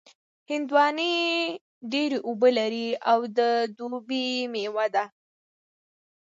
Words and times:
هندوانې 0.49 1.13
ډېر 1.93 2.11
اوبه 2.27 2.49
لري 2.57 2.87
او 3.11 3.19
د 3.37 3.39
دوبي 3.77 4.25
مېوه 4.51 4.85
ده. 4.95 5.03